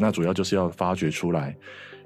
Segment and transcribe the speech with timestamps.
[0.00, 1.56] 那主要就是要发掘出来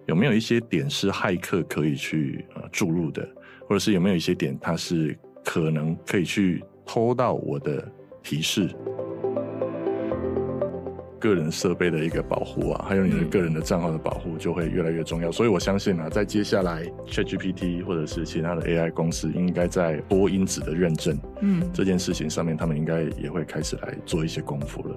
[0.06, 3.28] 有没有一些点是骇客可以去呃注入的，
[3.68, 7.86] 或者是有没有一些点它是可能可以去偷到我的
[8.22, 8.68] 提示。
[11.20, 15.30] 个人设备的一个保护啊，还有你的个人的账号的保护就会越来越重要。
[15.30, 24.96] 所以我相信啊，在接下来 ChatGPT 或者是其他的 AI 公司，应该在多因子的认证，嗯，这件事情上面，他们应该也会开始来做一些功夫了。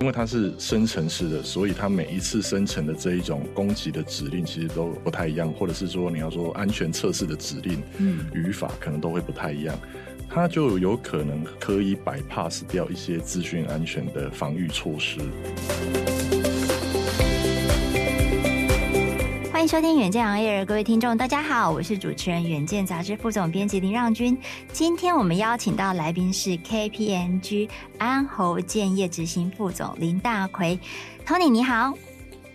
[0.00, 9.78] 因为它是生成式的，所以它每一次生成的这一种攻击的指令其实都不太一样，或者是说你要说安全测试的指令，嗯，语法可能都会不太一样。
[10.26, 15.18] 它就有可能可以 bypass 掉一些资讯安全的防御措施。
[19.60, 24.34] 欢迎收听《远见 on air》，各位听众，大家好，我是主持人《远见》杂志副总编辑林让君。
[24.72, 30.80] 今天我们邀请到来宾是 KPMG 安侯建业执行副总林大奎
[31.26, 31.92] ，Tony 你好。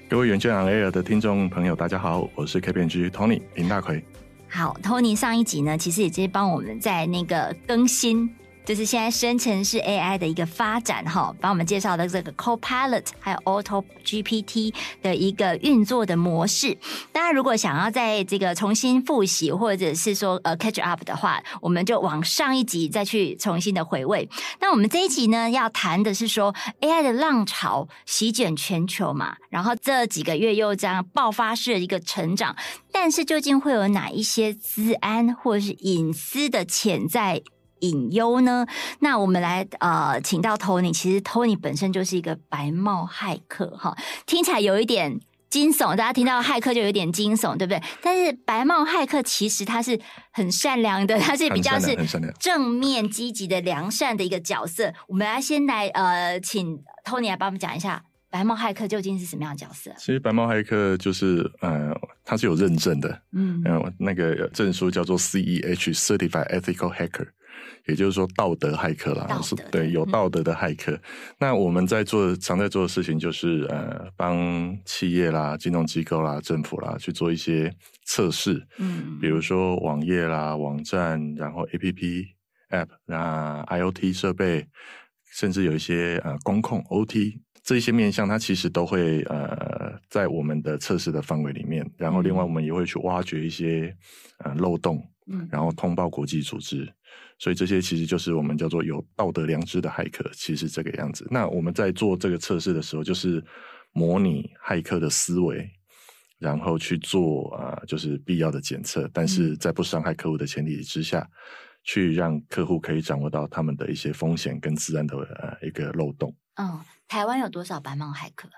[0.10, 4.04] 各位《远见 on air》的听众朋友，大家好，我是 KPMG Tony 林大奎。
[4.50, 8.28] 好，Tony 上一集呢，其实也直接帮我们在那个更新。
[8.66, 16.76] 就是现在生成式 AI 的一个发展哈，帮我们介绍的这个 Copilot 还有 Auto GPT 的一个运作的模式。
[17.12, 24.28] 大家如果想要在这个重新复习或者是说呃 catch up 的话，我们就往上一集再去重新的回味。
[24.60, 32.56] 那我们这一集呢，要谈的是说 AI 的浪潮席卷全球嘛，然后这几个月又这样爆发式的一个成长，
[32.92, 37.44] 但是究竟会有哪一些资安或者是隐私的潜在
[37.80, 38.66] 隐忧呢？
[39.00, 40.94] 那我们来呃，请到 Tony。
[40.94, 43.96] 其实 Tony 本身就是一个白帽骇客哈，
[44.26, 45.96] 听起来有一点惊悚。
[45.96, 47.82] 大家听到骇客就有点惊悚，对不对？
[48.02, 50.00] 但是白帽骇客其实他是
[50.32, 51.96] 很善良的， 他是比较是
[52.40, 54.94] 正面积极的良善的一个角色。
[55.08, 59.92] 我们来先来呃，请 Tony 来帮我们讲一下白帽骇客究竟是什么样的角色？
[59.98, 61.94] 其实白帽骇客就是呃，
[62.26, 67.28] 他是有认证的，嗯，呃、那个证书叫做 CEH（Certified Ethical Hacker）。
[67.86, 70.92] 也就是说，道德骇客啦，是对有道德的骇客。
[70.94, 71.02] 嗯、
[71.40, 77.72] 那我们在做常在做的事情，就是呃，帮企业啦、金融机构啦、政府啦去做一些
[78.06, 78.66] 测试。
[78.78, 82.26] 嗯，比如说网页啦、网站，然后 APP、
[82.72, 84.66] App，那 IoT 设备，
[85.32, 91.88] 甚至有一些呃工控 OT 这一些面向，它其实都会呃在我们的测试的范围里面。
[91.98, 93.96] 然后，另外我们也会去挖掘一些
[94.40, 96.92] 呃漏洞，嗯，然后通报国际组织。
[97.38, 101.28] 所以这些其实就是我们叫做有道德良知的骇客，其实是这个样子。
[101.30, 103.44] 那我们在做这个测试的时候，就是
[103.92, 105.70] 模拟骇客的思维，
[106.40, 111.32] 然后去做啊、呃，就是必要的检测，但是在不伤害客户的前提之下，嗯、
[111.84, 116.36] 去让客户可以掌握到他们的一些风险跟自然的呃一个漏洞。
[116.56, 118.50] 嗯，台湾有多少白帽骇客？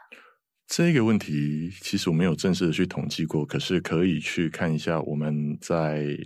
[0.67, 6.17] 这个问题其实我没有正式的去统计过，可是可以去看一下我们在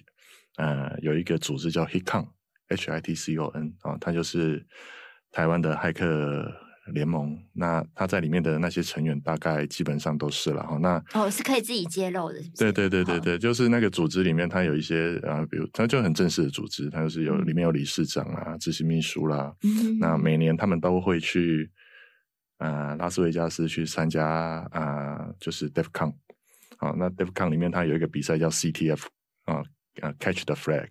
[0.57, 2.27] 呃有一个组织叫 HITCON。
[2.69, 4.65] HITCON 啊，它就是
[5.31, 6.49] 台湾的骇客
[6.93, 7.37] 联盟。
[7.53, 10.77] 那它在里面的那些成员，大概基本上都是了哈。
[10.77, 12.71] 那哦，是可以自己揭露的是不是？
[12.71, 19.53] 对对对对对，就是那个组织里面，它有一些啊，比如它就很正式的组织，它就是有里面有理事长啊、执行秘书啦。
[19.63, 19.99] 嗯。
[19.99, 21.69] 那每年他们都会去
[22.57, 24.25] 啊拉斯维加斯去参加
[24.71, 26.13] 啊，就是 DEFCON。
[26.77, 29.03] 好，那 DEFCON 里面它有一个比赛叫 CTF
[29.43, 29.61] 啊
[30.01, 30.87] 啊 Catch the Flag。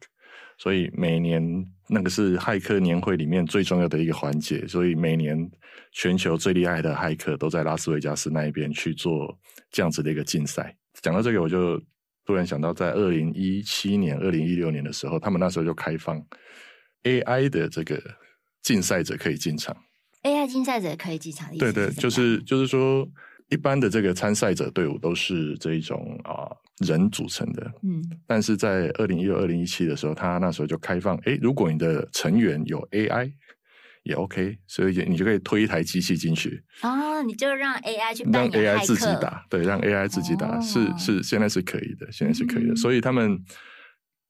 [0.58, 1.42] 所以每年
[1.88, 5.50] 那个是骇客年会里面最重要的一个环节，所以每年
[5.92, 9.34] 全球最厉害的骇客都在拉斯维加斯那一边去做
[9.70, 10.76] 这样子的一个竞赛。
[11.00, 11.80] 讲到这个，我就
[12.26, 16.22] 突然想到，在二零一七年、二零一六年的时候，他们那时候就开放
[17.04, 17.98] AI 的这个
[18.60, 19.74] 竞赛者可以进场。
[20.24, 21.48] AI 竞赛者可以进场？
[21.56, 23.08] 对对，就是就是说。
[23.52, 26.46] 一般的这个参赛者队伍都是这一种啊
[26.80, 33.32] 人组成的，嗯，但是在二零一六、二零一七的时候，他那时候就开放，诶，如果你的成员有 AI
[34.02, 36.64] 也 OK，所以你就可以推一台机器进去。
[36.82, 42.72] 哦，你就让 AI 去让 AI 自己打，对，让 AI 自己打，哦、是是，现在是可以的，现在是可以的。
[42.72, 43.38] 嗯、所以他们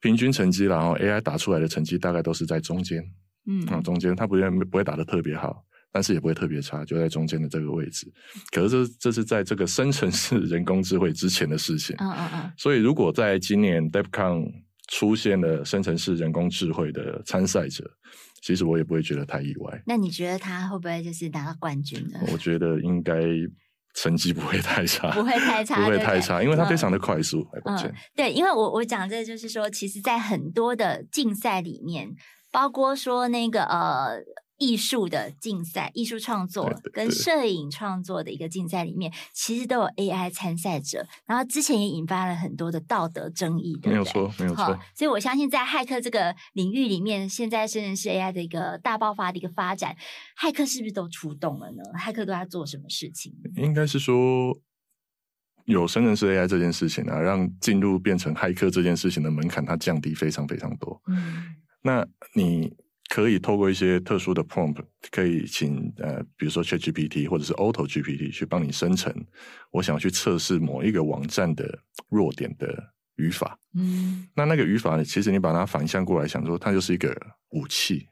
[0.00, 3.00] 平均成绩，然后 AI 打出来的成绩大概都是在中间，
[3.46, 5.64] 嗯，啊，中间，他不会不会打得特别好。
[5.92, 8.06] 但是也不会特别差，就在中间的这个位置。
[8.52, 11.96] 可是这这是在这个生成式人工智慧之前的事情。
[11.98, 12.52] 嗯嗯嗯。
[12.56, 14.46] 所以如果在今年 DEFCON
[14.88, 17.84] 出现了生成式人工智慧的参赛者，
[18.42, 19.82] 其实我也不会觉得太意外。
[19.86, 22.20] 那你觉得他会不会就是拿到冠军呢？
[22.32, 23.14] 我觉得应该
[23.94, 27.44] 成绩不会太差， 不会太差，不会太差，因为他非常的快速。
[27.64, 32.08] 嗯，嗯，对，因为我我讲这就是说，其实，在很多的竞赛里面，
[32.52, 34.20] 包括说那个呃。
[34.60, 43.92] 艺术的竞赛、艺术创作跟摄影创作的一个竞赛里面，其实都有 AI 参赛者，然后之前也引发了很多的道德争议，对不对？
[43.92, 44.78] 没有错，没有错。
[44.94, 49.96] 所以我相信，在骇客这个领域里面，现在生成式 AI 的一个大爆发的一个发展，
[50.38, 51.82] 骇客是不是都出动了呢？
[51.98, 53.32] 骇客都在做什么事情？
[53.56, 54.54] 应该是说，
[55.64, 61.00] 有生成式 AI 这件事情啊，让进入变成骇客这件事情的门槛，它降低非常非常多。
[61.06, 62.70] 嗯，那你。
[63.10, 69.12] 可以透过一些特殊的 prompt，可以请呃，比如说 ChatGPT 或者是 AutoGPT 去帮你生成。
[69.72, 73.58] 我想要去测试某一个网站的弱点的语法。
[73.74, 77.12] 嗯，那那个语法呢，其实你把它反向过来想说，它就是一个
[77.50, 78.06] 武器。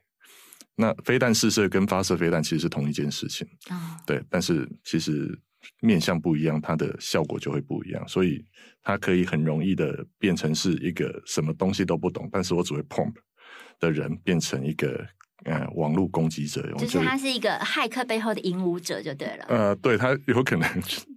[0.75, 3.47] 那飞弹试射跟发射飞弹其实是同一件事情。
[3.69, 5.33] 啊，对，但是其实
[5.81, 8.07] 面向不一样，它的效果就会不一样。
[8.09, 8.45] 所以
[8.83, 13.15] 它可以很容易的变成是一个什么东西都不懂，但是我只会 prompt。
[13.81, 15.07] 的人变成一个
[15.45, 19.45] 呃网络攻击者，就是他是一个骇客背后的引舞者就对了。
[19.49, 20.69] 呃，对，他有可能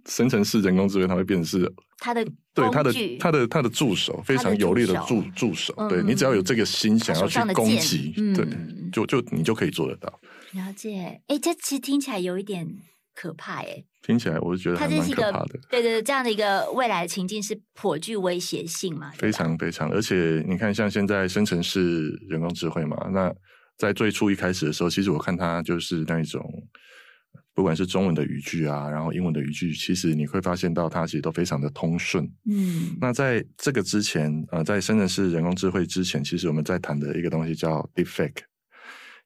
[0.06, 2.24] 生成式人工智能，他会变成是他的
[2.54, 5.74] 对他的他的他的助手，非常有力的助助手。
[5.76, 8.46] 嗯、对你只要有这个心想要去攻击，嗯、对，
[8.92, 10.20] 就就你就可以做得到。
[10.52, 12.66] 了解，哎，这其实听起来有一点
[13.14, 13.84] 可怕，哎。
[14.02, 15.30] 听起来我是觉得它这是一个。
[15.70, 19.12] 对对对，这样的一个未来的情境是颇具威胁性嘛？
[19.12, 23.32] 非常非常，而且你看，像现在生成式人工智慧嘛，那
[23.78, 26.42] 在最初一开始的时候，其实我看它就是那一种，
[27.54, 32.28] 不管是中文的语句啊，然后英文的语句，其实你会发现到它其实都非常的通顺。
[32.50, 38.42] 嗯，那在这个之前，呃，在生成式人工智慧之前，其实我们在谈的一个东西叫 deepfake。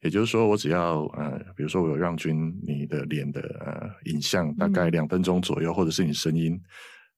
[0.02, 6.60] 也就是说，我只要呃，比如说我有让君你的脸的呃影像大概两分钟左右，嗯、或者是你声音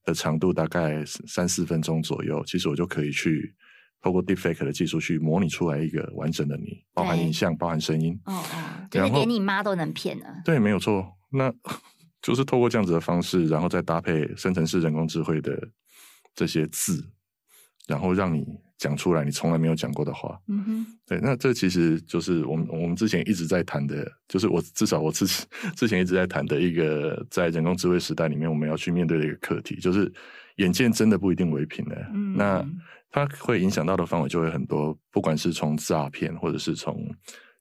[0.05, 3.53] 的长度大概三四分钟左右，其实我就可以去
[4.01, 8.17] 透过 Deepfake 的技术去模拟出来一个完整的你，包含影像，包含声音。
[8.25, 10.25] 哦哦，就是连你妈都能骗了。
[10.45, 11.05] 对，没有错。
[11.29, 11.53] 那
[12.23, 15.69] 就是透过这样子的方式，然后再搭配生成式人工智慧的
[16.33, 17.11] 这些字，
[17.87, 18.45] 然后让你。
[18.79, 25.27] 讲出来你从来没有讲过的话，嗯哼，对，那这其实就是我们我们之前一直在谈的，就是我至少我之
[25.75, 30.11] 之前一直在谈的一个在人工智慧时代里面我们要去面对的一个课题，就是
[30.55, 32.65] 眼见真的不一定为凭的，嗯，那
[33.11, 37.05] 它会影响到的范围就会很多，不管是从诈骗或者是从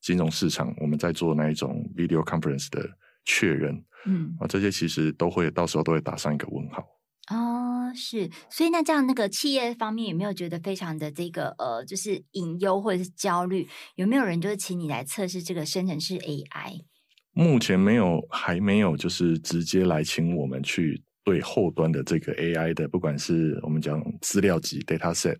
[0.01, 2.89] 金融市场，我们在做那一种 video conference 的
[3.25, 6.87] 确认，嗯，啊，这些其实都会到时候都会打上一个问号。
[7.31, 7.58] 哦，
[7.95, 13.67] 是，所以那这样那个企业方面有没有觉得非常的这个呃，就是隐忧或者是焦虑？
[13.97, 16.85] 有没有人就是请你来测试这个生成式 AI？
[17.33, 25.37] 目前没有，还没有，就是直接来请我们去对后端的这个 AI 的，不管是我们讲资料集 data set，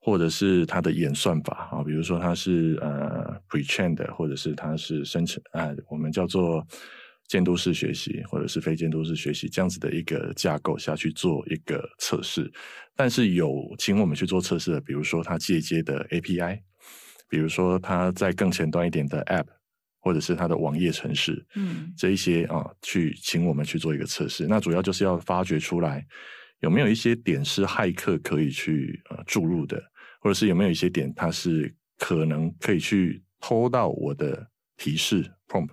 [0.00, 6.66] 或者是它的演算法啊，比如说它是呃 pre-trained 的，或者是它是生成啊、呃，我们叫做。
[7.28, 12.50] 监督式学习或者是非监督式学习这样子的一个架构下去做一个测试，
[12.96, 16.58] 但是有请我们去做测试的，比如说它借接的 API，
[17.28, 19.44] 比如说它在更前端一点的 App，
[20.00, 24.46] 或者是它的网页程式，嗯，这一些啊，去请我们去做一个测试。
[24.46, 26.02] 那主要就是要发掘出来
[26.60, 29.78] 有没有一些点是骇客可以去呃注入的，
[30.20, 34.48] 或者是有没有一些点它是可能可以去偷到我的
[34.78, 35.68] 提示 prompt。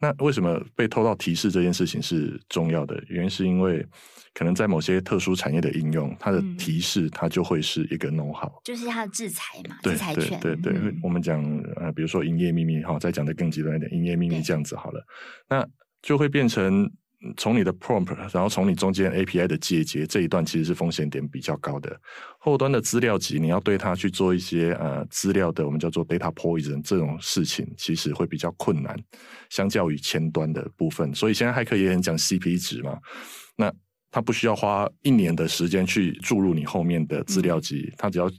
[0.00, 3.02] 那为什么被偷到提示这件事情是重要的？
[3.08, 3.84] 原因是因为
[4.32, 10.38] 可能在某些特殊产业的应用，它的提示它就会是一个 know-how，就是它的制裁嘛，对制裁权。
[10.40, 11.42] 对对对，嗯、我们讲
[11.76, 15.04] 呃，比如说营业秘密哈，再讲的更极端一点，营业秘密这样子好了，
[15.48, 15.66] 那
[16.02, 16.90] 就会变成。
[17.36, 22.00] 从你的 prompt，然后从你中间 API 的借接这一段，其实是风险点比较高的。
[22.38, 28.96] 后端的资料集，你要对它去做一些呃资料的，我们叫做 data poison 这种事情，其实会比较困难，
[29.50, 31.12] 相较于前端的部分。
[31.12, 32.96] 所以现在骇客也很讲 CP 值嘛，
[33.56, 33.72] 那
[34.10, 38.30] 它不需要花一年的时间去注入你后面的资料集，他、嗯、只要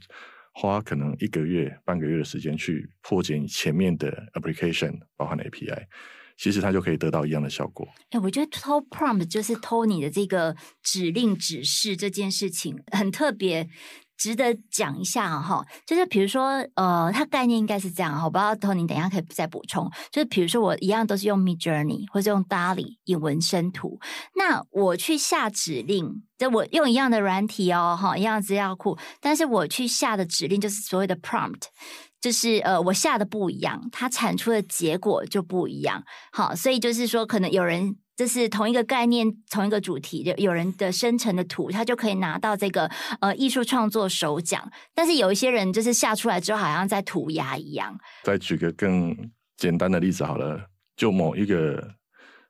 [0.52, 5.84] 花可能一个月、半个月的时间去破解你前面的 application，包含 API。
[6.40, 7.86] 其实它就可以得到一样的效果。
[8.10, 13.68] 哎，我觉得偷 prompt 就是偷你的这个指令指示这件事情很特别，
[14.16, 15.62] 值得讲一下哈。
[15.86, 19.90] 就是比如说，呃，它概念应该是这样哈，我不知道 Tony 等一下可以再补充。
[20.10, 24.00] 就是比如说，我一样都是用 Midjourney 或者用 DALL-E 引文生图，
[24.34, 31.64] 那我去下指令，就我用一样的软体哦，哈，一样的资料库，但是我去下的指令就是所谓的 prompt。
[32.20, 36.04] 就是呃，我下的不一样，它产出的结果就不一样。
[36.32, 44.70] 好，所以就是说，可能有人这是同一个概念、同一个主题，就有人的生成的图，他就可以拿到这个呃艺术创作首奖。
[44.94, 47.98] 但是有一些人就是下出来之后，好像在涂鸦一样。
[48.22, 49.16] 再举个更
[49.56, 50.60] 简单的例子好了，
[50.96, 51.94] 就某一个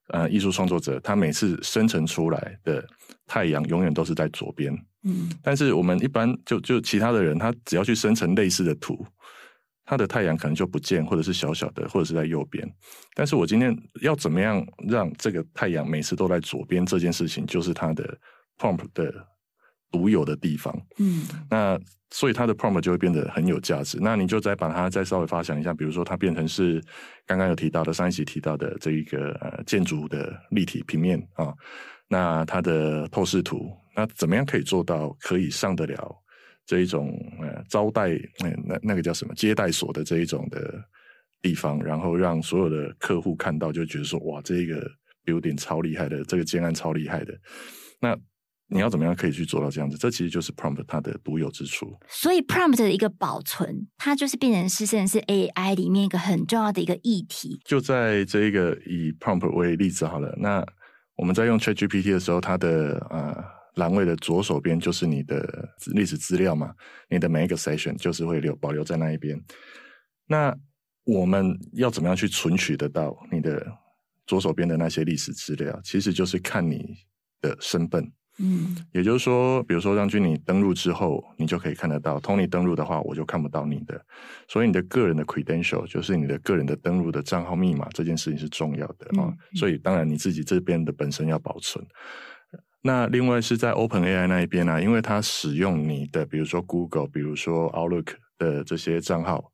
[0.08, 2.84] 呃艺术创作者，他每次生成出来的
[3.26, 4.76] 太阳永远都是在左边。
[5.04, 9.06] 嗯，但是我们一般就就其他的人，他只要去生成类似的图，
[9.90, 12.64] 他的太阳可能就不见，或者是小小的，或者是在右边。
[13.12, 16.86] 但是我今天要怎么样让这个太阳每次都在左边？
[16.86, 18.16] 这件事情就是它的
[18.56, 19.12] prompt 的
[19.90, 20.72] 独有的地方。
[20.98, 21.76] 嗯，那
[22.10, 23.98] 所以它的 prompt 就会变得很有价值。
[24.00, 26.80] 那你就再把它再稍微发想一下，比如说它变成是
[27.26, 31.52] 刚刚有提到的上一集提到的这一个呃建筑的立体平面啊，
[32.06, 33.68] 那它的透视图。
[33.96, 36.19] 那怎么样可以做到可以上得了
[36.70, 40.80] 这一种呃招待那那那个叫什么接待所的这一种的
[41.42, 44.88] 地方，然后让所有的客户看到就觉得说哇，这个
[45.24, 47.36] building 超厉害的，这个建案超厉害的。
[48.00, 48.16] 那
[48.68, 49.98] 你要怎么样可以去做到这样子？
[49.98, 51.92] 这其实就是 prompt 它的独有之处。
[52.06, 57.60] 所以 prompt 的一个保存，它就是变成是甚至是 AI 里面一个很重要的一个议题。
[57.64, 60.64] 就在这一个以 prompt 为例子好了，那
[61.16, 63.59] 我们在用 ChatGPT 的时候，它的呃。
[63.74, 66.74] 栏位的左手边就是你的历史资料嘛，
[67.08, 69.40] 你的每一个 session 就是会留保留在那一边。
[70.26, 70.54] 那
[71.04, 73.66] 我们要怎么样去存取得到你的
[74.26, 75.80] 左手边的那些历史资料？
[75.82, 76.96] 其实就是看你
[77.40, 78.12] 的身份。
[78.42, 82.18] 嗯，也就是说，比如说让君你登录之后，你就可以看得到。
[82.20, 84.00] Tony 登录的话，我就看不到你的。
[84.48, 89.26] 所以你的个人的 credential 就是你的个人的登录的账号密码，这件事情是重要的啊。
[89.28, 91.84] 嗯，所以当然你自己这边的本身要保存。
[92.82, 99.52] 那另外是在 OpenAI 那一边呢、啊，因为它使用你的，比如说 Google，比如说 Outlook 的这些账号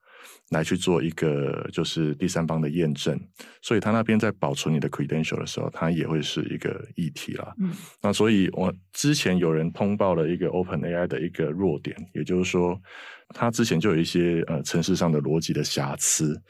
[0.50, 3.20] 来去做一个就是第三方的验证，
[3.62, 7.52] 所以它那边在保存你的 credential 的时候，它也会是一个议题啦。
[7.58, 12.80] 嗯，那所以我之前有人通报了一个 OpenAI 的一个弱点，也就是说，
[13.34, 16.40] 它之前就有一些呃程式上的逻辑的瑕疵，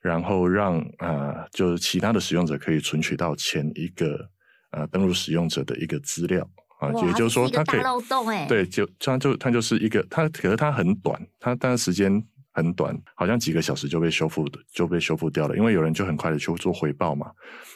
[0.00, 4.28] 然后让呃就是其他的使用者可以存取到前一个。
[4.74, 6.44] 呃，登录使用者的一个资料
[6.80, 17.30] 啊，也就是说，它可以漏洞哎，对，就它就它就是一个，它可是它很短，它但是时间很短，好像几个小时就被修复的，就被修复掉了，因为有人就很快的去做回报嘛。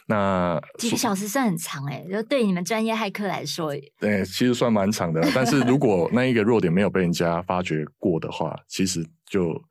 [0.08, 5.20] 那几个小时算很长哎，就对你们专业骇客来说，对，其实算蛮长的。
[5.34, 9.62] 但是如果那一个弱点没有被人家发掘过的话，其实就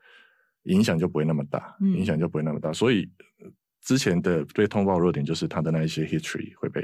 [0.63, 2.69] 影响就不会那么大，影响就不会那么大。
[2.69, 3.09] 嗯、所以
[3.83, 6.81] 之前的被通报弱点就是它的那一些 history 会被。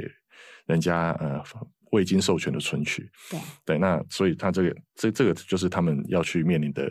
[0.65, 1.43] 人家呃
[1.91, 6.83] 未经授权的存取，对对，那所以他这个这这个就是他们要去面临的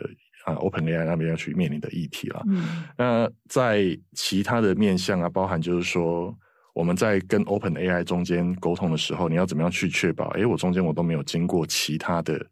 [0.45, 2.41] 啊，OpenAI 那边要去面临的议题了。
[2.47, 6.33] 嗯，那在其他的面向啊，包含就是说
[6.73, 10.29] 我们在跟 OpenAI 中间沟通的时候，你要怎么样去确保？
[10.31, 12.45] 诶，我中间我都没有经过其他的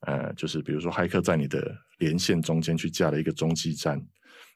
[0.00, 4.00] 呃，就是比如说骇客在你的连线中间去架了一个中继站。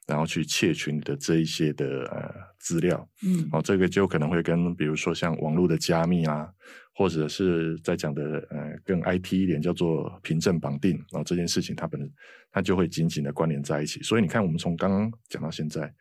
[0.05, 6.47] 然后去窃取你的这一些的呃资料，嗯，哦，这个就可能会跟比如说像网络的加密啊，
[6.93, 12.11] 或者是在讲的呃更 IT 一点叫做凭证绑定，然后这件事情它本身
[12.51, 14.01] 它就会紧紧的关联在一起。
[14.03, 15.91] 所以你看，我们从刚刚讲到现在，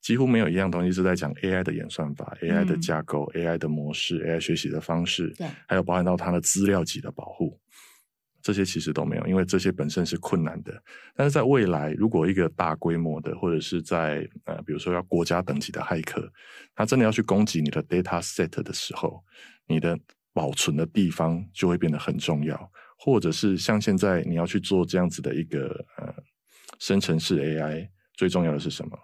[0.00, 7.58] 几乎没有一样东西是在讲 AI 的演算法、嗯、AI 的架构、AI 的模式、AI 学习的方式，对，还有包含到它的资料级的保护。
[8.44, 10.82] 这些其实都没有，因为这些本身是困难的。
[11.16, 16.30] 但是在未来，如果一个大规模的，或者是在呃，比如说要国家等级的骇客，
[16.74, 19.24] 他真的要去攻击你的 data set 的时候，
[19.66, 19.98] 你的
[20.34, 22.70] 保存的地方就会变得很重要。
[22.98, 26.14] 或者是像现在你要去做这样子的一个呃
[26.78, 28.98] 生成式 AI，最重要的是什么？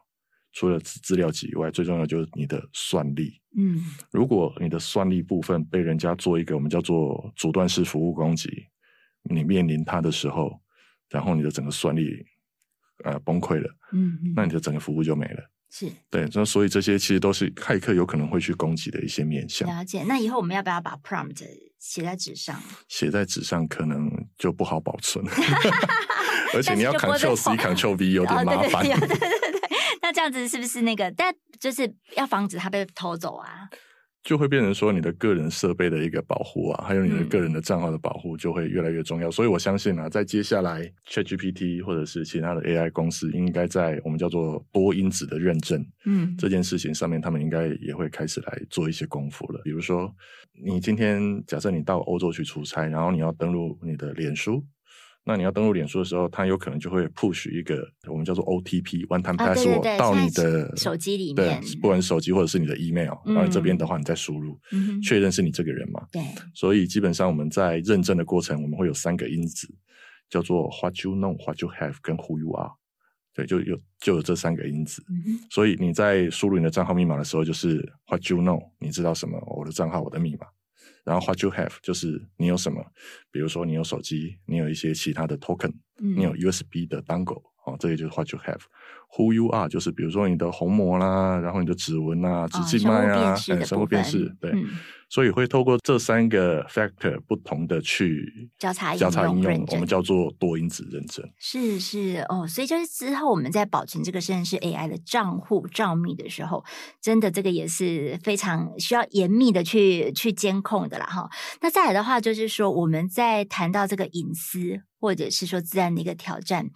[0.52, 3.40] 除了资料集以外，最重要就是你的算力。
[3.56, 3.80] 嗯，
[4.11, 8.66] 如果你的算力部分被人家做一个我们叫做阻断式服务攻击。
[9.23, 10.61] 你面临它的时候，
[11.09, 12.25] 然后你的整个算力
[13.05, 15.50] 呃崩溃了，嗯，嗯，那你的整个服务就没了。
[15.73, 19.69] 是对，那所以这些其实都是骇客有可能会去攻击的一些面向。
[19.69, 20.03] 了解。
[20.03, 21.47] 那以后我们要不要把 prompt
[21.79, 22.61] 写在纸上？
[22.89, 25.25] 写在纸上可能就不好保存
[26.53, 28.85] 而且你要 Ctrl C Ctrl V 有点麻烦。
[28.85, 29.69] 对对对对，
[30.03, 31.09] 那这样子是不是那个？
[31.12, 33.69] 但就是要防止它被偷走啊。
[34.23, 39.29] 就会变成说，你的个人设备的一个保护啊，还有你的个人的账号的保护就会越来越重要。
[39.29, 49.61] 嗯、所以我相信啊，在接下来 ChatGPT 或者是其他的 AI 公司，应该在我们叫做多因子的认证，嗯，这件事情上面，他们应该也会开始来做一些功夫了。
[49.65, 50.15] 比如说，
[50.62, 54.62] 你今天假设你到欧洲去出差，然后你要登录你的脸书。
[55.23, 64.59] 那你要登录脸书的时候，它有可能就会 push 一个我们叫做 OTP one time password 到你的手机里面，对不管是手机或者是你的 email，然后这边的话你再输入，
[65.03, 66.05] 确认是你这个人嘛？
[66.11, 66.23] 对。
[66.55, 69.69] 所以基本上我们在认证的过程，我们会有三个因子，
[70.29, 72.73] 叫做 what you know、what you have 跟 who you are。
[73.33, 75.05] 对，就有就有这三个因子。
[75.09, 77.77] 嗯、所以你在输入你的账号密码的时候，就是
[78.09, 79.39] What you know，你知道什么？
[79.47, 80.47] 我的账号，我的密码。
[81.04, 82.85] 然后 What you have，就是你有什么？
[83.30, 88.61] 比如说你有手机，你有一些其他的 token，、嗯、你有 USB 的 dongle，哦，这个就是 What you have。
[89.17, 94.50] Who you are，就是比如说你的虹膜啦，然后你的指纹啊、指静脉啊，哎，生物辨识，对。
[94.53, 94.67] 嗯
[95.12, 101.29] 所以会透过这三个 factor 不同的去交叉交叉应用，我们叫做多因子认证。
[101.37, 106.65] 是是哦，所以就是之后我们在保存这个实验室 AI 的账户账密的时候，
[107.03, 111.29] 真的这个也是非常需要严密的去去监控的啦哈。
[111.61, 114.83] 那再来的话，就是说我们在谈到这个隐私。
[115.00, 116.69] 或者是说自然的一个挑战，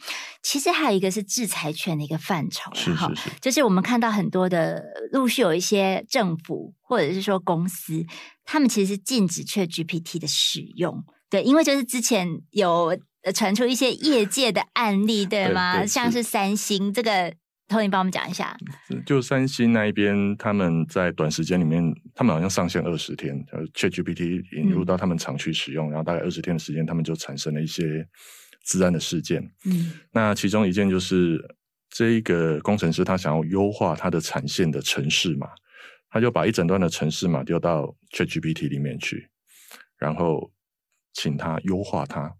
[0.43, 8.05] 其实还有一个是制裁权的一个范畴，是是是，就是我们看到很多的陆续有一些政府或者是说公司，
[8.45, 12.99] 他们其实禁止 ChatGPT 的使用，对，因为就是之前有
[13.35, 15.75] 传出一些业界的案例，对吗？
[15.75, 17.35] 对对像是三星这个。
[17.67, 18.57] Tony 帮我们讲一下，
[19.07, 21.83] 就三星那一边，他们在短时间里面，
[22.15, 28.07] 他们好像上线二十天呃，ChatGPT 引入到他们厂区使用，嗯、然后大概二十天的时间，他们就产生了一些
[28.65, 29.43] 治安的事件。
[29.65, 31.43] 嗯，那其中一件就是
[31.89, 35.49] 这一个工程师他想要优化他的产线的城市码，
[36.11, 39.31] 他就把一整段的城市码丢到 ChatGPT 里面去，
[39.99, 40.53] 然后
[41.15, 42.35] 请他优化它。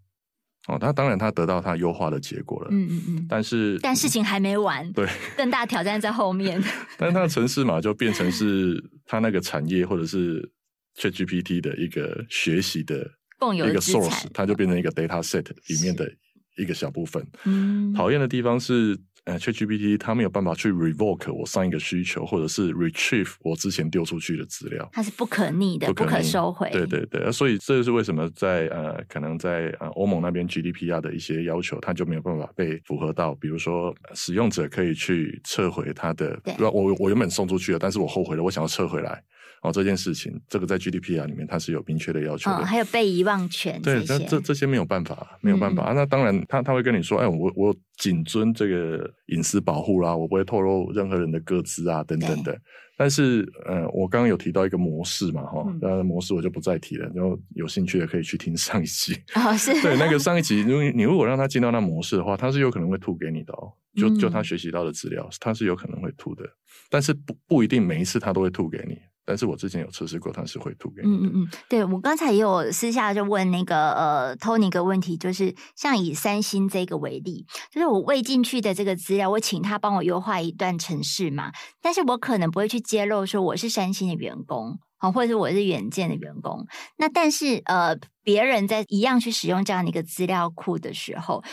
[0.67, 5.07] 哦，他当然他得到他优化的结果了，嗯嗯嗯，但是但事情还没完，对，
[5.37, 6.61] 更大挑战在后面。
[6.97, 10.51] 但是他的城市嘛就变成是他那个产业或者是
[10.97, 13.07] ChatGPT 的一个学习的
[13.37, 16.11] 共有一个 source，它就变成一个 data set 里面的
[16.57, 17.25] 一个小部分。
[17.43, 18.97] 嗯，讨厌的地方是。
[19.25, 26.69] 呃，ChatGPT 它没有办法去 revoke 我上一个需求，或者是 retrieve 我之前丢出去的资料，它是不可逆的，不可，不可收回。
[26.71, 33.33] 对对对，所以这是为什么在呃，可能在呃欧盟那边 GDPR 的一些要求，它就没有办法被符合到。
[33.35, 39.23] 比如说，使用者可以去撤回它的，对我我原本送出去了，但是我后悔了，我想要撤回来。
[39.61, 42.57] 哦，这件事情，这个在 GDPR 里面它是有明确的要求的。
[42.57, 43.81] 哦，还有被遗忘权。
[43.81, 45.85] 对，这这这些没有办法，没有办法。
[45.85, 45.93] 嗯、啊。
[45.93, 52.59] 那当然他，他他会跟你说，哎，我我谨遵这个隐私保护啦，我不会透露任何人的个资啊，等等的。
[52.97, 57.11] 但是，呃，我刚刚有提到一个模式嘛，哈、嗯，那模式我就不再提了。
[57.13, 59.13] 然后有兴趣的可以去听上一集。
[59.35, 59.73] 哦，是。
[59.81, 63.73] 对，那个上一集，因为你如果让他进到那模式的话，他是有可能会吐给你的哦。
[63.95, 66.45] 就就他学习到的资料，他是有可能会吐的。
[66.89, 68.97] 但是不不一定每一次他都会吐给你。
[69.25, 71.09] 但是我之前有测试过，它是会吐给你。
[71.09, 86.65] 嗯嗯嗯，对，我刚才也有私下就问那个呃 Tony 一个问题，就是像以三星这个为例，就是我喂进去的这个资料，我请他帮我优化一段程式嘛，但是我可能不会去揭露说我是三星的员工，啊，或者是我是远见的员工。
[86.97, 91.43] 那但是呃，别人在一样去使用这样的一个资料库的时候。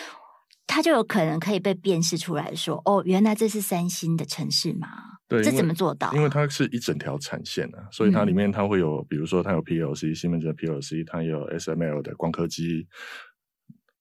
[0.64, 4.88] 他就有可能可以被辨识出来说，哦，原来这是三星的城市吗？
[5.32, 6.12] 对，这怎么做到？
[6.12, 12.86] 因为它是一整条产线啊，所以它里面它会有，嗯、比如说它有 PLC，西门子的 PLC，它有 SML 的光刻机，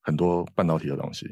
[0.01, 1.29] 很多半导体的东西。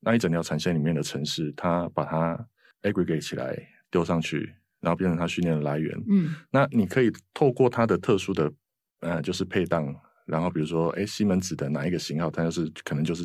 [0.00, 2.46] 那一整条产线里面的城市，它把它
[2.82, 3.56] aggregate 起来
[3.90, 5.96] 丢上去，然后变成它训练的来源。
[6.08, 8.52] 嗯，那你可以透过它的特殊的，
[9.00, 9.94] 呃，就是配当。
[10.26, 13.22] 然后比如说，哎，西门子的哪一个型号，它就是可能就是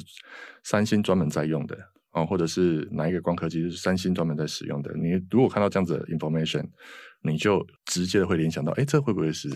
[0.64, 1.76] 三星专门在用的
[2.14, 4.92] 哦，或者是哪一个光刻机是三星专门在使用的。
[4.96, 6.66] 你如果看到这样子的 information，
[7.24, 9.50] 你就直接会联想到，哎，这会不会是？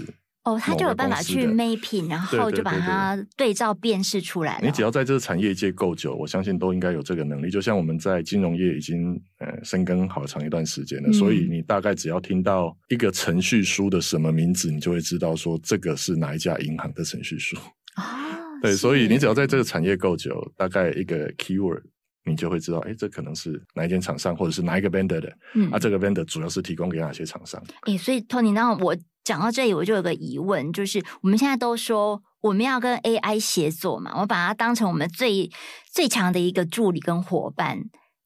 [0.44, 4.62] 哦，他就有办法去 mapping，然后就把它对照辨识出来。
[4.62, 7.50] 你只要在这个产业界够久，我相信都应该有这个能力。
[7.50, 17.58] 就像我们在金融业已经呃深耕好长一段时间了，嗯、所以你大概只要听到一个程序书的什么名字，你就会知道说这个是哪一家银行的程序书
[17.96, 18.38] 啊。
[18.62, 21.82] 对，所以你只要在这个产业够久，大概一个 keyword，
[22.26, 25.38] 你就会知道，哎，这可能是哪一间厂商，或者是哪一个 vendor 的。
[25.54, 27.64] 嗯，啊，这个 vendor 主要是提供给哪些厂商？
[27.82, 28.96] 哎，所以 Tony，那我。
[29.26, 35.50] 讲到这里，我就有个疑问，就是我们现在都说我们要跟 AI 协作嘛，我把它当成我们最
[35.92, 37.80] 最强的一个助理跟伙伴。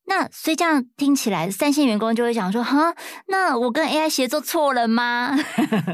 [0.10, 2.96] 那所以这样听起来，三线员工就会想说：哈，
[3.28, 5.38] 那我跟 AI 协作错了吗？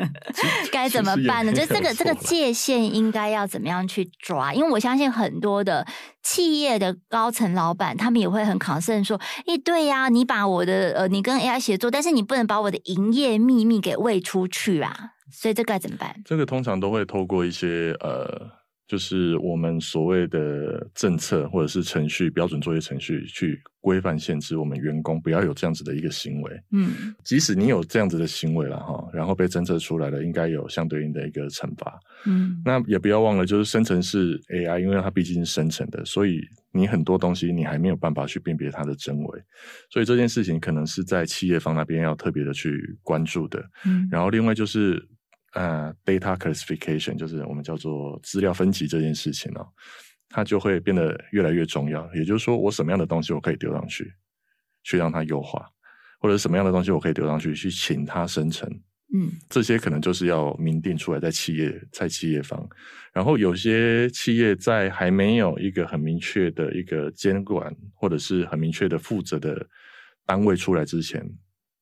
[0.71, 1.51] 该怎么办呢？
[1.51, 4.53] 就这个这个界限应该要怎么样去抓？
[4.53, 5.85] 因为我相信很多的
[6.23, 15.11] 企业的高层老板，他们也会很 concern 说：诶，对呀，你把我的呃，你跟 AI 协作，但是你不能把我的营业秘密给喂出去啊。
[15.29, 16.15] 所以这该怎么办？
[16.23, 18.63] 这个通常都会透过一些呃。
[18.87, 26.59] 就是我们所谓的政策或者是程序标准作业程序去规范限制我们员工不要有这样子的一个行为。
[26.71, 31.99] 嗯，即使你有这样子的行为了哈，然后被侦测出来了，应该有相对应的一个惩罚。
[32.25, 39.39] 嗯，那也不要忘了，就是生成式 AI，因为它毕竟是生成的，所以你很多东西你还没有办法去辨别它的真伪，
[39.91, 43.63] 所以这件事情可能是在企业方那边要特别的去关注的。
[43.85, 44.99] 嗯，然后另外就是
[45.53, 49.67] 呃，data classification，就是我们叫做资料分级这件事情哦，
[50.29, 52.13] 它就会变得越来越重要。
[52.13, 54.13] 也就是说，我什么样的东西我可以丢上去，
[54.83, 55.69] 去让它优化，
[56.19, 58.69] 或者什么样的东西我可以丢上去，去请它生成。
[59.13, 62.67] 嗯，这些可能就是要明定出来，在企业在企业方，
[63.13, 69.65] 然后有些企业在还没有一个很明确的一个监管，或者是很明确的负责的
[70.25, 71.23] 单位出来之前，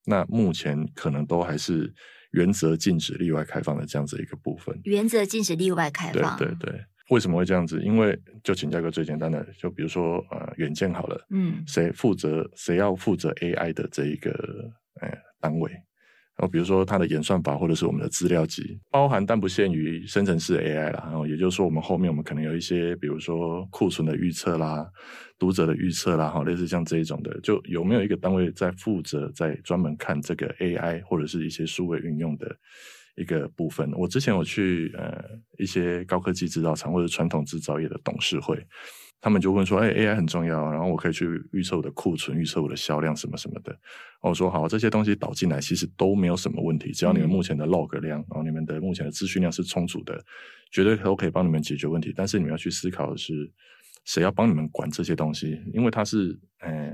[0.06, 1.92] 那目前可能都还是
[2.32, 4.78] 原则禁止例外开放的这样子一个部分。
[4.84, 6.86] 原则禁止例外开放，对对对。
[7.14, 7.80] 为什么会这样子？
[7.84, 14.32] 因为就请教一个最简单的，就比如说呃，远见好了，嗯，谁负责谁要负责 AI 的这一个
[15.00, 15.08] 呃
[15.40, 15.72] 单位？
[16.36, 21.04] 然后比如说它的演算法，或者是我们的资料集，包含但不限于生成式 AI 啦。
[21.06, 24.84] 然后也就是说，我们后面我们可能有一些，比如说库存的预测啦、
[25.38, 32.48] 读者的预测啦，哈，类似像这一种的，就有没有一个单位在负责，在专门看这个 AI 或者是一些数位运用的
[33.16, 33.92] 一个部分？
[33.94, 35.24] 我之前有去呃
[35.58, 38.66] 一些高科技制造厂或者传统制造业的董事会。
[39.22, 43.74] 他们就问说：“哎，AI 很重要，然后我可以去预测我的库存，预测我的销量什么什么的。”
[44.22, 50.22] 我说：“好，这些东西导进来其实都没有什么问题，只要你们目前的 log 量，然后你们的目前的资讯量是充足的，
[50.72, 52.12] 绝对都可以帮你们解决问题。
[52.14, 53.50] 但是你们要去思考的是，
[54.04, 55.58] 谁要帮你们管这些东西？
[55.74, 56.94] 因为它是，呃，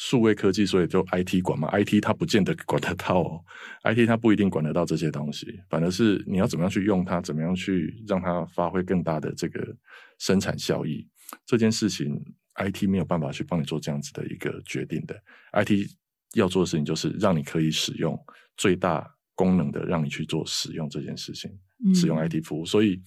[0.00, 3.44] 数位科技，所以就 IT 管嘛，IT 它不见得管得到哦
[3.82, 9.76] ，IT 它不一定管得到这些东西，反而是你要怎么样去用它，怎么样去让它发挥更大的这个
[10.20, 11.04] 生产效益。
[11.44, 12.14] 这件事情
[12.54, 15.20] ，IT 没有办法去帮你做这样子的一个决定的。
[15.52, 15.90] IT
[16.34, 18.16] 要做的事情就是让你可以使用
[18.56, 21.50] 最大功能的，让你去做使用这件事情，
[21.92, 22.64] 使用 IT 服务。
[22.64, 23.02] 所以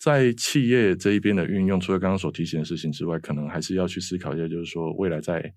[0.00, 5.52] 在企业这一边的运用，除了刚刚所提醒的事情之外，可能还是要去思考一下，就是说未来在。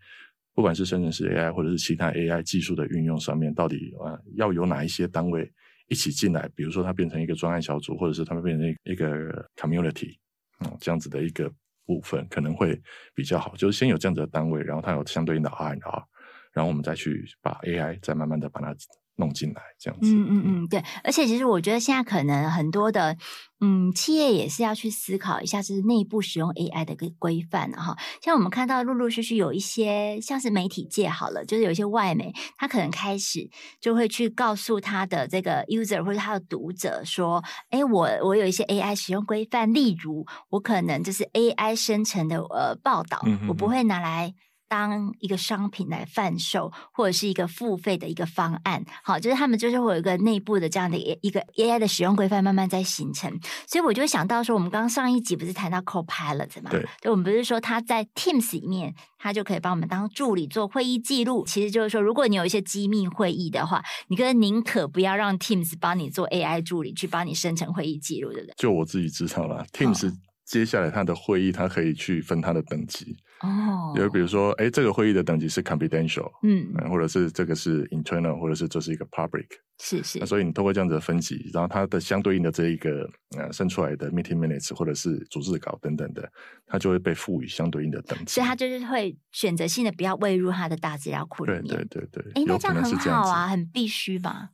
[0.60, 5.50] 不管是生成式 AI 或者是其他 AI 技术的运用上面，到底啊要有哪一些单位
[5.88, 6.50] 一起进来？
[6.54, 10.18] 比如说它变成一个专案小组，或者是他们变成一个 community，
[10.60, 11.50] 嗯，这样子的一个
[11.86, 12.78] 部分可能会
[13.16, 13.56] 比较好。
[13.56, 16.04] 就是先有这样子的单位，然后它有相对应的 R&R，
[16.52, 18.76] 然后我们再去把 AI 再慢慢的把它。
[19.20, 23.16] 弄进来这样子，嗯嗯嗯，对，而且其实我觉得现在可能很多的，
[23.60, 27.96] 嗯，企业也是要去思考一下，就是内部使用 AI 的个规范哈。
[28.24, 33.50] 像我们看到陆陆续续有一些，像是媒体界好了，就是有一些外媒，他可能开始
[33.82, 44.34] 就会去告诉他的这个 user 或者他的读者说，哎，我我有一些 AI 使用规范，例如我可能就是 AI 生成的呃报道，嗯哼哼，我不会拿来。
[44.70, 53.30] 当一个商品来贩售，或者是一个付费的一个方案，好，就是他们就是会有一个内部的这样的一个 AI 的使用规范慢慢在形成。
[53.68, 56.70] 所以我就想到说，我们刚刚上一集不是谈到 Copilot 吗？
[56.70, 61.44] 对，就我们不是说他在 Teams 里面，他就可以帮我们当助理做会议记录。
[61.46, 68.54] 其实就是说，如果你有一些机密会议的话，你可能宁可不要让 Teams 帮你做 AI 助理去帮你生成会议记录，对不对？
[68.58, 70.14] 就我自己知道了，Teams
[70.46, 73.16] 接下来他的会议，他可以去分他的等级。
[73.42, 79.48] 哦，有比如说，哎，这个会议的等级是 confidential，嗯，或者是这个是 internal，或者是这是一个 public，
[79.80, 80.20] 是是。
[80.20, 86.30] 那所以你通过这样子的分级，然后它的相对应的这一个呃生出来的 meeting minutes 或者是组织稿等等的，
[86.68, 88.34] 它就会被赋予相对应的等级。
[88.34, 91.64] 所以它就是会选择性的不要喂入它的大资料库里面。
[91.64, 92.32] 对对对对。
[92.36, 94.50] 哎，那这样很好啊，很必须吧？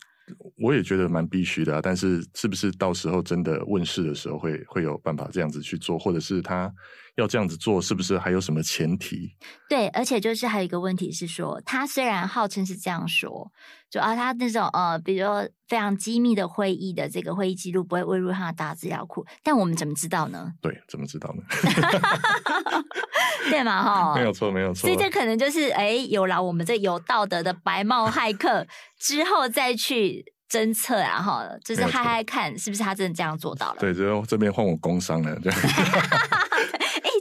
[0.57, 6.71] 我也觉得蛮必须的啊，但是是不是到时候真的问世的时候会会有办法这样子去做，或者是他？
[7.15, 9.35] 要这样子做，是不是还有什么前提？
[9.69, 13.51] 对，而且就是还有一个问题是说，他虽然号称是这样说，
[13.89, 20.51] 就啊，他那种呃，比如说非常机密的会议的这个会议记录不会喂入他的大资料库，但我们怎么知道呢？
[20.61, 21.43] 对，怎么知道呢？
[23.49, 24.81] 对嘛，哈，没有错，没有错。
[24.81, 28.67] 所以这可能就是哎，有了我们这有道德的白帽骇客
[28.99, 30.33] 之后再去。
[30.47, 33.77] 侦测啊，哈，就是嗨嗨看是不是他真的这样做到了？
[33.79, 35.51] 对，就这边换我工伤了，对。
[35.51, 35.59] 哎，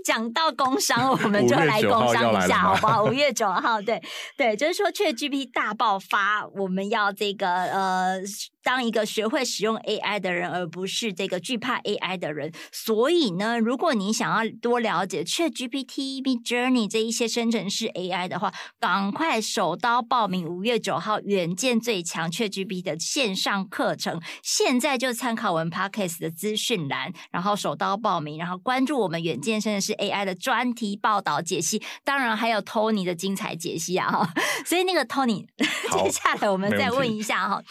[0.04, 3.02] 讲到工商，我们就来工商一下，好不好？
[3.04, 4.00] 五月九号，对
[4.36, 8.20] 对，就是说，ChatGPT 大爆发，我们要这个呃。
[8.64, 12.50] 当一个学会使用 AI 的人，而不是这个惧怕 AI 的人。
[12.72, 24.20] 所以呢，如果你想要多了解 ChatGPT、Midjourney 这一些生成式 AI 的话，赶快手刀报名五月九号远见最强 ChatGPT 的线上课程。
[24.42, 34.10] 现在就参考我们 Podcast 的资讯栏，然后手刀报名，然后关注我们远见生成式 AI 的专题报道解析，当然还有 Tony 的精彩解析啊！
[34.10, 34.32] 哈，
[34.64, 35.44] 所以那个 Tony，
[35.92, 37.62] 接下来我们再问一下哈。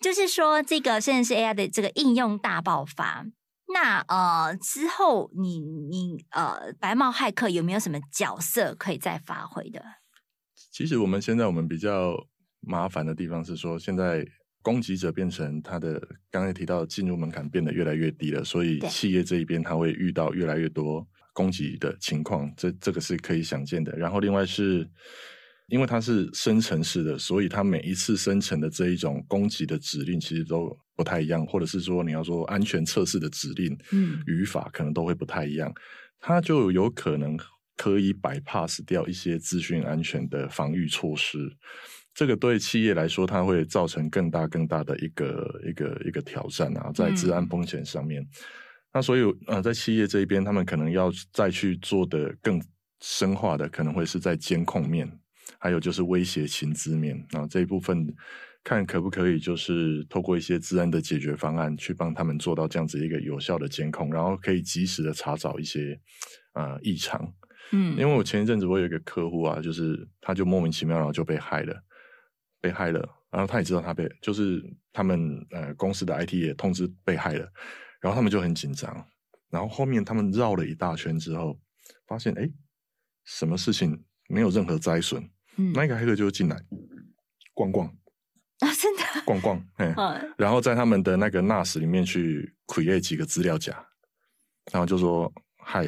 [0.00, 3.26] 就是说，这个甚至是 AI 的这个应用大爆发，
[3.74, 9.82] 那呃之后你你呃白帽骇客有没有什么角色可以再发挥的？
[10.70, 12.14] 其实我们现在我们比较
[12.60, 14.24] 麻烦的地方是说，现在
[14.62, 23.90] 攻击者变成他的刚才提到的进入门槛变得越来越低了，所以企业这一边他会遇到越来越多攻击的情况，这这个是可以想见的。
[23.96, 24.88] 然后另外是。
[25.68, 35.72] 因为它是生成式的，所以它每一次生成的这一种攻击的指令其实都不太一样，或者是说你要说安全测试的指令，嗯，语法可能都会不太一样，
[36.18, 37.38] 它就有可能
[37.76, 41.38] 可以 bypass 掉一些资讯安全的防御措施。
[42.14, 48.20] 这个对企业来说，它会造成更大更大的一个一个一个挑战啊，在治安风险上面。
[48.22, 48.28] 嗯、
[48.94, 52.60] 那所以呃，在企业这一边，他们可能要再去做的更
[53.00, 55.08] 深化的，可能会是在监控面。
[55.58, 58.06] 还有就是威胁情资面啊，这一部分
[58.62, 65.98] 看可不可以就是透过一些治安的解决方案，去帮他们做到这样子一个有效的监控，然后可以及时的查找一些
[66.52, 67.32] 啊异常。
[67.72, 71.82] 嗯，因为我前一阵子我有一个客户啊，就是他就莫名其妙然后就被害了，
[72.60, 77.50] 被害了，然后他也知道他被，就是他们呃公司的 IT 也通知被害了，
[78.00, 79.06] 然后他们就很紧张，
[79.50, 81.58] 然后后面他们绕了一大圈之后，
[82.06, 82.48] 发现哎，
[83.24, 85.22] 什么事情没有任何灾损。
[85.58, 86.56] 嗯、那个黑客就进来
[87.52, 87.86] 逛逛。
[88.60, 89.02] 啊，真的？
[89.24, 89.94] 逛逛，嗯，
[90.36, 93.72] 然后在他们的那个 NAS 里面去 create 几个资料夹，
[94.72, 95.86] 然后就说：“嗨，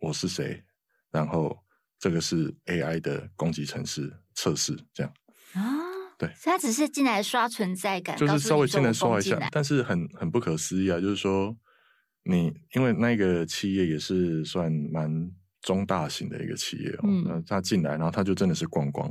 [0.00, 0.62] 我是谁？
[1.10, 1.56] 然后
[1.98, 5.10] 这个是 AI 的攻击程式测试，这样。
[5.54, 5.62] 啊，
[6.18, 11.56] 对，所以他只是进来刷存在感，就是稍微进来刷一下，但是很很不可思议啊，就是说
[12.24, 15.30] 你因为那个企业也是算蛮。
[15.62, 19.08] 中大型的一个企业哦，嗯、那他进来，然后他就真的是逛逛，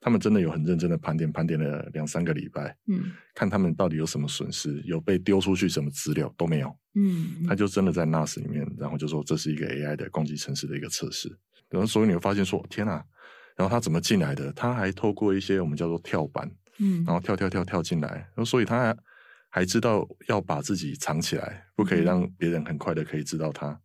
[0.00, 11.28] 他们真的有很认真的盘点，盘点了两三个礼拜，嗯，看他们到底有什么损失，有被丢出去什么资料都没有，嗯，他就真的在 NAS 里面，然后就说这是一个 AI 的攻击城市的一个测试，
[11.68, 13.04] 然后所以你会发现说天哪，
[13.54, 14.50] 然后他怎么进来的？
[14.54, 18.96] 他还透过一些我们叫做跳板，嗯，然后跳跳跳跳进来，然后所以他还
[19.50, 23.78] 还知道要把自己藏起来，不可以让别人很快的可以知道他，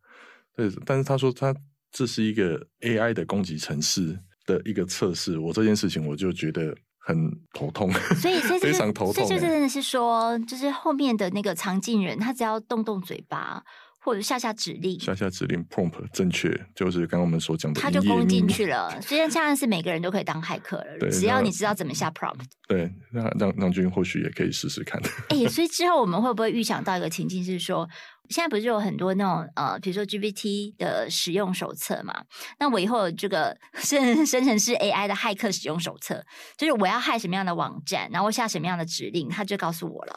[0.56, 1.54] 对，但是他说他。
[1.97, 7.89] 这是一个 AI 的攻击城市的一个测试，我这件事情我就觉得很头痛，
[8.21, 9.25] 所以 非常头痛。
[9.25, 13.63] 这就真的是说，就是后面的那个藏镜人，他只要动动嘴巴。
[13.97, 19.01] 或者下下指令，下下指令，prompt 正确，就是刚刚我们所讲的，他就攻进去了。
[19.01, 22.45] 虽然现在是每个人都可以当骇客了， 对只要你知道怎么下 prompt。
[22.67, 25.01] 对，那让让君或许也可以试试看。
[25.29, 27.89] 哎、欸，所以之后我们会不会预想到一个情境，是说，
[28.29, 32.23] 现在不是有很多那种呃，比如说 GPT 的使用手册嘛？
[32.59, 36.23] 那我以后有这个 生生成式 AI 的骇客使用手册，
[36.57, 40.13] 就是我要害什么样的网站，然后下什么样的指令，他就告诉我了。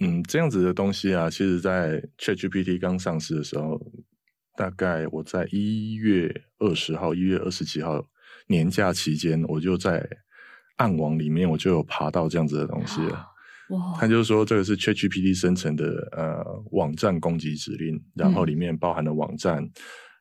[0.00, 3.80] 嗯，这样子的东西啊，其实，在 ChatGPT 刚上市的时候，
[4.56, 8.04] 大概我在一月二十号、一月二十几号
[8.48, 10.04] 年假期间，我就在
[10.76, 13.26] 暗网里面，我就有爬到这样子的东西了。
[13.70, 13.96] 哇！
[13.98, 19.70] 他就是说，这个是 ChatGPT 生成的呃网站攻击指令，然后里面包含了网站，嗯、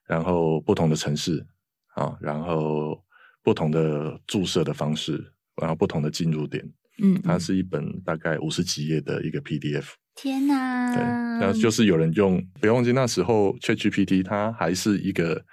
[0.08, 1.46] 然后不同的城市
[1.96, 2.98] 啊，然后
[3.44, 5.24] 不同的注射的方式，
[5.62, 6.64] 然后不同的进入点。
[7.02, 9.86] 嗯，它是一本大概五十几页的一个 PDF。
[10.16, 10.96] 天哪！
[10.96, 15.44] 对，然后就是有人用，别忘记那时候 ChatGPT 它还是一个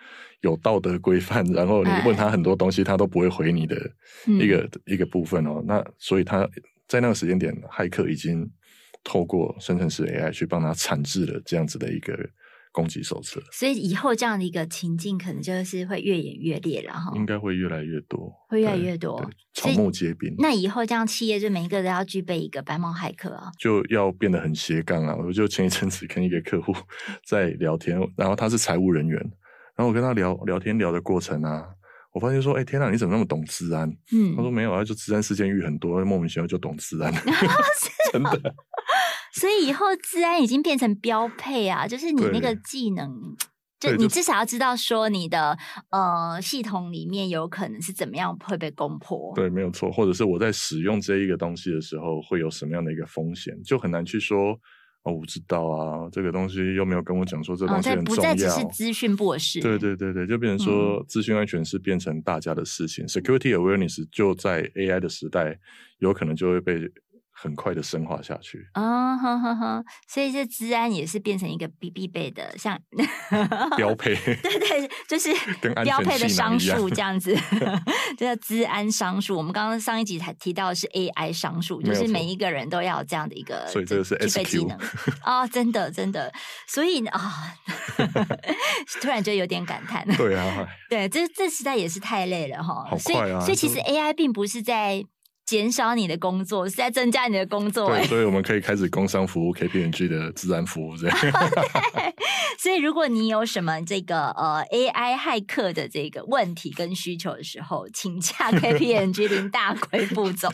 [0.43, 3.77] 有道德规范，然后你问他很多东西，他都不会回你的
[4.27, 5.61] 一个、嗯、一个部分哦。
[5.67, 6.49] 那所以他
[6.89, 8.51] 在那个时间点，骇客已经
[9.05, 12.19] 透过生成式 AI 去帮他产制了这样子的一个。
[12.75, 17.13] 攻击手册，所以以后这样的一个情境，可能就是会越演越烈了哈。
[17.15, 20.35] 应该会越来越多，会越来越多，草木皆兵。
[20.39, 25.15] 那以后这样企业就每一个都要具备一个白帽骇客啊，就要变得很斜杠啊。
[25.15, 26.75] 我就前一阵子跟一个客户
[27.27, 29.21] 在聊天，然后他是财务人员，
[29.77, 31.69] 然后我跟他聊聊天聊的过程啊，
[32.13, 33.89] 我发现说，哎、欸，天哪，你怎么那么懂治安？
[34.13, 37.13] 嗯，他说没有啊，就治安事件遇很多，莫名其妙就懂治安，
[38.13, 38.55] 真的。
[39.33, 43.11] 所以以后治安已经变成标配啊，就是你那个技能，
[43.81, 45.57] 就你至少要知道说你的
[45.91, 49.33] 呃系统里面有可能是怎么样会被攻破。
[49.35, 49.91] 对，没有错。
[49.91, 54.55] 或者是我在使用这一个东西的时候，会有什么样的一个风险，就很难去说
[55.03, 58.15] 哦，我知道啊，这个东西又没有跟我讲说这东西很重要。
[58.15, 59.61] 哦、不再只是资讯部的事。
[59.61, 63.05] 对对对对，就变成说资讯安全是变成大家的事情。
[63.05, 65.59] 嗯、Security awareness 就在 AI 的时代，
[65.99, 66.91] 有可能就会被。
[67.43, 69.83] 很快的深化下去啊，哈哈哈！
[70.07, 72.79] 所以这治安也是变成一个必必备的，像
[73.77, 75.35] 标配， 对对，就是
[75.83, 77.37] 标配的商数这样子，
[78.17, 79.37] 这叫治安商数。
[79.37, 84.79] 我们刚刚上一集才提到的是 AI 商数，就是每一个人都要有这样的一个，所以这个是 SQ 技能
[85.23, 86.33] 啊，真的真的，
[86.69, 87.57] 所以啊，
[89.01, 95.05] 突然就有点感叹，对啊，对，这这实在也是太累了哈，好快啊，所以所以其实 AI 并不是在。
[95.53, 101.19] 减少你的工作是在增加你的工作，对，所以我们可以开始工商服务 KPMG 的自然服务这样。
[102.59, 110.51] 所以如果你有什么这个呃 AI 骇客的这个问题跟需求的时候，请洽 KPMG 林大奎副总，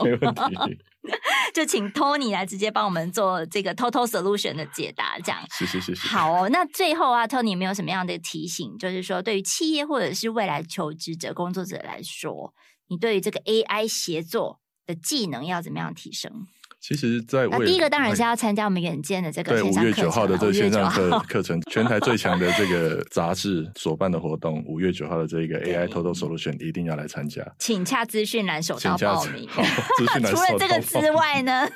[1.54, 5.40] 就请 Tony 来直接帮我们做这个 Total Solution 的解答，这样。
[5.50, 6.08] 谢谢谢谢。
[6.08, 8.76] 好哦，那最后啊，Tony 有没有什么样的提醒？
[8.78, 12.52] 就是说，对于企业或者是未来求职者、工作者来说，
[12.88, 14.58] 你对于这个 AI 协作
[14.88, 16.32] 的技能要怎么样提升？
[16.80, 19.50] 其实，在未来，第一个当然是要参加我们远见的这个。
[19.50, 27.44] 对，五月九号的这个线上课 课程，全台最强的这个杂志所办的活动，五月九号的这个 AI Total Solution 一定要来参加。
[27.58, 29.46] 请洽资讯栏手刀报名。
[29.50, 29.62] 好，
[29.98, 31.68] 资讯栏 除了这个之外呢？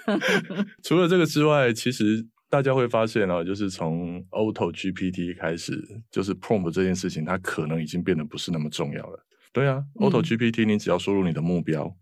[0.83, 5.77] 除了这个之外，其实大家会发现哦，就是从 Auto GPT 开始，
[6.13, 9.27] 就是 Prompt 这件事情，它可能已经变得不是那么重要了。
[9.53, 11.93] 对啊，Auto GPT，你只要输入你的目标。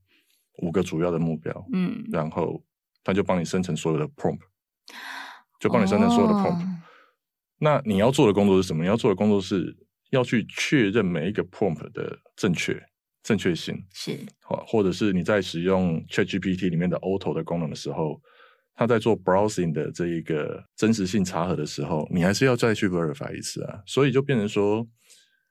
[0.59, 2.63] 五个主要的目标，嗯，然后
[3.03, 4.41] 他就帮你生成所有的 prompt，
[5.59, 6.63] 就帮你生成所有的 prompt。
[6.63, 6.77] 哦。
[7.59, 8.83] 那你要做的工作是什么？
[8.83, 9.77] 你要做的工作是
[10.11, 12.79] 要去确认每一个 prompt 的正确
[13.23, 18.21] 正确性，是，或或者是你在使用 ChatGPT 里面的 Auto 的功能的时候，
[18.75, 23.81] 它在做 browsing 的这一个真实性查核的时候，你还是要再去 verify 一次啊。
[23.87, 24.87] 所以就变成说，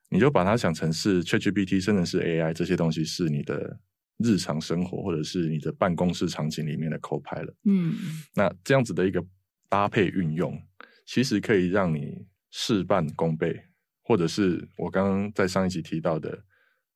[0.10, 3.80] 你就把它想成是 ChatGPT，甚至是 AI 这些东西是你的。
[4.22, 7.96] 日常生活或者是你的办公室场景里面的 Copilot，嗯，
[8.36, 9.26] 那这样子的一个
[9.70, 10.62] 搭配运用，
[11.06, 13.58] 其实可以让你事半功倍，
[14.02, 16.38] 或者是我刚刚在上一集提到的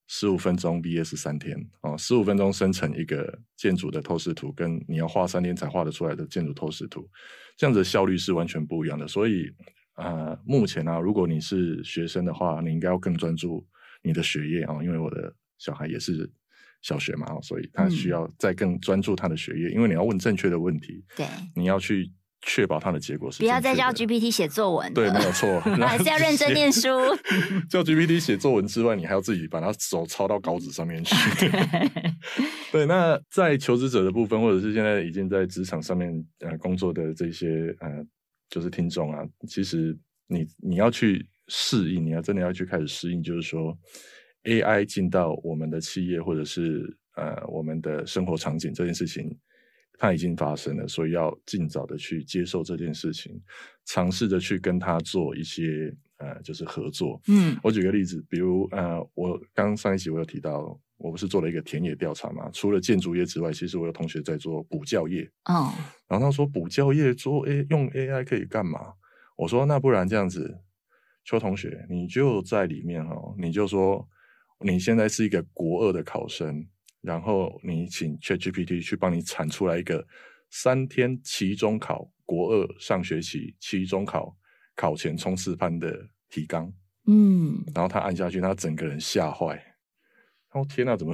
[0.07, 7.09] 十五分钟 VS 三天哦，十五分钟生成一个建筑的透视图，跟你要画三天才画得出来的建筑透视图，
[7.55, 9.07] 这样子的效率是完全不一样的。
[9.07, 9.49] 所以
[9.95, 13.65] 呃，目前呢、啊，如果你是学生的话，你应该要更专注
[14.01, 16.29] 你的学业啊、哦，因为我的小孩也是。
[16.83, 23.39] 小学嘛，所以他需要再更专注他的学业，嗯，因为你要问正确的问题，对，你要去确保他的结果是。
[23.39, 26.89] 不要再叫 GPT 写作文，对，没有错， 还是要认真念书。
[27.71, 31.15] 叫 GPT 写作文之外，你还要自己把它手抄到稿纸上面去。
[32.69, 38.05] 对，那在求职者的部分，或者是现在已经在职场上面呃工作的这些呃，
[38.49, 43.73] 就是听众啊，其实你你要去适应，你要真的要去开始适应，就是说。
[44.43, 49.37] AI 进到我们的企业或者是呃我们的生活场景这件事情，
[49.97, 53.41] 它已经发生了，所以要尽早的去接受这件事情，
[53.85, 57.21] 尝试着去跟它做一些呃就是合作。
[57.27, 62.49] 嗯，我举个例子，比如呃我刚上一集我有提到，我不是做了一个田野调查嘛？
[62.51, 65.23] 除了建筑业之外，其实我有同学在做补教业。
[65.45, 65.71] 哦，
[66.07, 68.93] 然后他说补教业做 A 用 AI 可以干嘛？
[69.37, 70.59] 我说那不然这样子，
[71.23, 74.05] 邱同学你就在里面哦，你就说。
[74.63, 76.65] 你现在是一个国二的考生，
[77.01, 80.05] 然后你请 ChatGPT 去帮你产出来一个
[80.49, 84.35] 三天期中考国二上学期期中考
[84.75, 86.73] 考前冲刺班的提纲，
[87.07, 89.61] 嗯，然后他按下去，他整个人吓坏，
[90.51, 91.13] 哦天哪，怎么？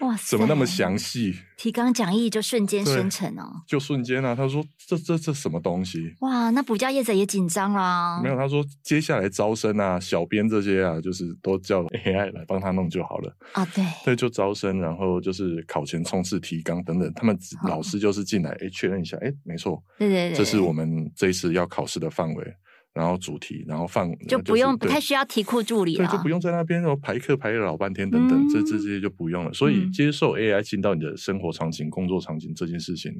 [0.00, 0.30] 哇塞！
[0.30, 1.34] 怎么那么详细？
[1.56, 4.32] 提纲讲义就瞬间生成哦，就瞬间啊！
[4.32, 8.20] 他说这：“这这这什么东西？”哇，那补教业者也紧张啦。
[8.22, 13.64] 没有，他说接下来招生啊，小编这些啊，就是都叫 AI 来帮他弄就好了啊。
[13.74, 22.54] 对，对，就招生，然后就是考前冲刺提纲等等，他们老师就是进来，哎，确认一下，哎，没错，对对对，这是我们这一次要考试的范围。
[22.98, 29.52] 然后主题，然后放就不用、就是、不太需要题库助理了，对，就不用在那边然后排课排了老半天等等，嗯、这这这些就不用了。
[29.52, 33.12] 所以接受 AI 进到你的生活场景、工作场景这件事情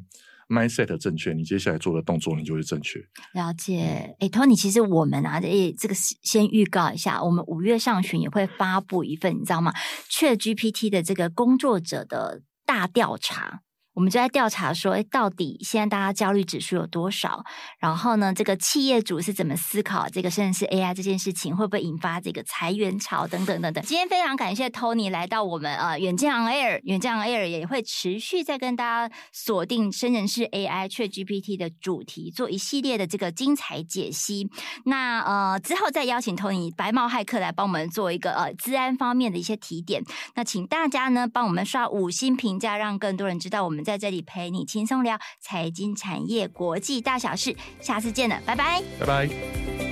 [0.49, 2.99] ，mindset 正确，你接下来做的动作你就会正确。
[3.35, 9.73] 了解，哎，Tony，其实我们啊，诶，这个先预告一下，我们五月上旬也会发布一份，你知道吗
[10.11, 13.63] ？ChatGPT 的这个工作者的大调查。
[13.99, 17.45] 我们就在调查说，哎，到底现在大家焦虑指数有多少？
[17.81, 23.83] 然后呢，这个企业主是怎么思考这个甚至是 AI 这件事情会不会引发这个裁员潮等等等等。
[23.85, 34.49] 今天非常感谢 Tony 来到我们呃远见 On Air，远见 On Air 也会持续在跟大家锁定生成式 AI ChatGPT 的主题，做一系列的这个精彩解析。
[34.85, 40.05] 那呃之后再邀请 Tony 白帽骇客来帮我们做一个呃资安方面的一些提点。
[40.37, 43.85] 那请大家呢帮我们刷五星评价，让更多人知道我们。
[43.89, 49.88] 在这里陪你轻松聊财经产业国际大小事，下次见了，拜拜，拜拜。